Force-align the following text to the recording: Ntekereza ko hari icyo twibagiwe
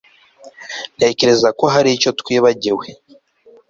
Ntekereza 0.97 1.49
ko 1.59 1.65
hari 1.73 1.89
icyo 1.97 2.11
twibagiwe 2.19 2.85